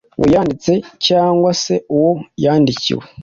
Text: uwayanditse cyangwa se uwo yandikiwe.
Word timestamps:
uwayanditse 0.19 0.71
cyangwa 1.07 1.49
se 1.63 1.73
uwo 1.95 2.11
yandikiwe. 2.43 3.03